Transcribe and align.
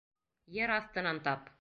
Ер 0.61 0.75
аҫтынан 0.79 1.23
тап! 1.29 1.49